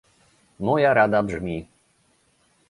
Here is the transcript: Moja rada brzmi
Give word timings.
Moja 0.59 0.93
rada 0.93 1.21
brzmi 1.23 1.67